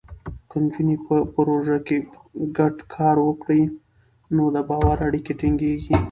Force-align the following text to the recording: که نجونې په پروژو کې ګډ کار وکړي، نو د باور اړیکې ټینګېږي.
که 0.49 0.55
نجونې 0.63 0.95
په 1.05 1.15
پروژو 1.35 1.77
کې 1.87 1.97
ګډ 2.57 2.75
کار 2.93 3.15
وکړي، 3.27 3.61
نو 4.35 4.43
د 4.55 4.57
باور 4.69 4.97
اړیکې 5.07 5.33
ټینګېږي. 5.39 5.95